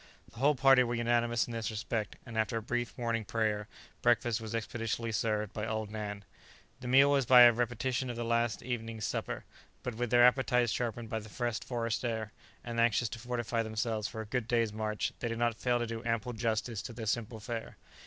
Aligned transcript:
The 0.31 0.39
whole 0.39 0.55
party 0.55 0.81
were 0.81 0.95
unanimous 0.95 1.45
in 1.45 1.53
this 1.53 1.69
respect, 1.69 2.15
and 2.25 2.35
after 2.35 2.57
a 2.57 2.61
brief 2.63 2.97
morning 2.97 3.23
prayer, 3.23 3.67
breakfast 4.01 4.41
was 4.41 4.55
expeditiously 4.55 5.11
served 5.11 5.53
by 5.53 5.67
old 5.67 5.91
Nan. 5.91 6.25
The 6.79 6.87
meal 6.87 7.11
was 7.11 7.27
but 7.27 7.47
a 7.47 7.53
repetition 7.53 8.09
of 8.09 8.15
the 8.15 8.25
last 8.25 8.63
evening's 8.63 9.05
supper, 9.05 9.45
but 9.83 9.93
with 9.93 10.09
their 10.09 10.25
appetites 10.25 10.71
sharpened 10.71 11.09
by 11.11 11.19
the 11.19 11.29
fresh 11.29 11.59
forest 11.59 12.03
air, 12.03 12.31
and 12.63 12.79
anxious 12.79 13.09
to 13.09 13.19
fortify 13.19 13.61
themselves 13.61 14.07
for 14.07 14.21
a 14.21 14.25
good 14.25 14.47
day's 14.47 14.73
march, 14.73 15.13
they 15.19 15.27
did 15.27 15.37
not 15.37 15.53
fail 15.59 15.77
to 15.77 15.85
do 15.85 16.03
ample 16.03 16.33
justice 16.33 16.81
to 16.81 16.93
their 16.93 17.05
simple 17.05 17.39
fare. 17.39 17.77